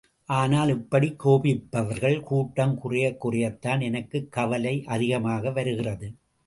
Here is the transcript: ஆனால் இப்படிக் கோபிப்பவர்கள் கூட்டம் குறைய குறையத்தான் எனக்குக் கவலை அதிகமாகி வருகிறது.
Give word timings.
ஆனால் 0.25 0.69
இப்படிக் 0.69 1.25
கோபிப்பவர்கள் 1.25 2.21
கூட்டம் 2.21 2.75
குறைய 2.77 3.17
குறையத்தான் 3.23 3.81
எனக்குக் 3.81 4.31
கவலை 4.31 4.83
அதிகமாகி 4.85 5.49
வருகிறது. 5.49 6.13